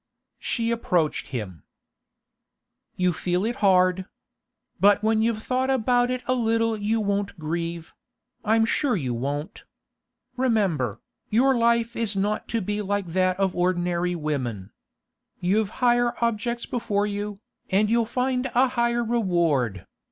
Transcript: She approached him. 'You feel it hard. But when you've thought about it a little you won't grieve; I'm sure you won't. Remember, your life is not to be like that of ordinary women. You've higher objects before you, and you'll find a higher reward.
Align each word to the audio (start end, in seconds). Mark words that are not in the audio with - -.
She 0.39 0.71
approached 0.71 1.27
him. 1.27 1.61
'You 2.95 3.13
feel 3.13 3.45
it 3.45 3.57
hard. 3.57 4.07
But 4.79 5.03
when 5.03 5.21
you've 5.21 5.43
thought 5.43 5.69
about 5.69 6.09
it 6.09 6.23
a 6.25 6.33
little 6.33 6.75
you 6.75 6.99
won't 6.99 7.37
grieve; 7.37 7.93
I'm 8.43 8.65
sure 8.65 8.95
you 8.95 9.13
won't. 9.13 9.63
Remember, 10.35 10.99
your 11.29 11.55
life 11.55 11.95
is 11.95 12.15
not 12.15 12.47
to 12.47 12.61
be 12.61 12.81
like 12.81 13.09
that 13.09 13.39
of 13.39 13.55
ordinary 13.55 14.15
women. 14.15 14.71
You've 15.39 15.69
higher 15.85 16.13
objects 16.19 16.65
before 16.65 17.05
you, 17.05 17.39
and 17.69 17.87
you'll 17.87 18.07
find 18.07 18.49
a 18.55 18.69
higher 18.69 19.03
reward. 19.03 19.85